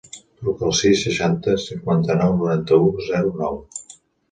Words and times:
Truca 0.37 0.63
al 0.69 0.71
sis, 0.77 1.03
seixanta, 1.07 1.53
cinquanta-nou, 1.65 2.35
noranta-u, 2.41 2.91
zero, 3.13 3.37
nou. 3.45 3.63